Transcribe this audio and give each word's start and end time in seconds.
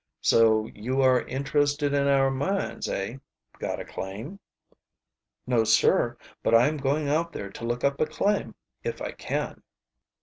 "So 0.21 0.65
you 0.65 1.01
are 1.03 1.21
interested 1.21 1.93
in 1.93 2.07
our 2.07 2.31
mines, 2.31 2.89
eh? 2.89 3.17
Got 3.59 3.79
a 3.79 3.85
claim?" 3.85 4.39
"No, 5.45 5.63
sir, 5.63 6.17
but 6.41 6.55
I 6.55 6.67
am 6.67 6.77
going 6.77 7.07
out 7.07 7.33
there 7.33 7.51
to 7.51 7.63
look 7.65 7.83
up 7.83 8.01
a 8.01 8.07
claim 8.07 8.55
if 8.81 8.99
I 8.99 9.11
can." 9.11 9.61